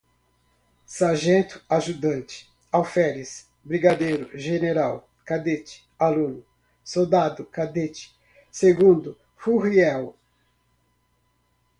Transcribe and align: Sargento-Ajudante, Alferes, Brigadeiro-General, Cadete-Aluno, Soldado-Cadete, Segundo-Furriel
Sargento-Ajudante, 0.87 2.49
Alferes, 2.73 3.45
Brigadeiro-General, 3.63 5.07
Cadete-Aluno, 5.23 6.41
Soldado-Cadete, 6.83 8.11
Segundo-Furriel 8.49 10.15